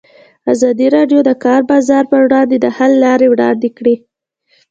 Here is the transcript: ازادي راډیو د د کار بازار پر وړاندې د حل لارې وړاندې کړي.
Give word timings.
ازادي 0.53 0.87
راډیو 0.95 1.19
د 1.23 1.25
د 1.27 1.31
کار 1.43 1.61
بازار 1.71 2.03
پر 2.11 2.21
وړاندې 2.25 2.57
د 2.59 2.65
حل 2.77 2.91
لارې 3.05 3.27
وړاندې 3.29 3.69
کړي. 3.77 3.95